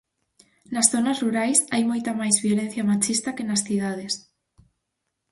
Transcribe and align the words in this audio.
Nas 0.73 0.87
zonas 0.93 1.19
rurais 1.23 1.59
hai 1.73 1.83
moita 1.89 2.11
máis 2.21 2.37
violencia 2.45 2.83
machista 2.91 3.35
que 3.37 3.47
nas 3.49 3.63
cidades. 3.67 4.13